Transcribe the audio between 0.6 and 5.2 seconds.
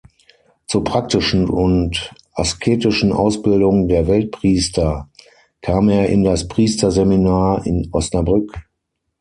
Zur praktischen und asketischen Ausbildung der Weltpriester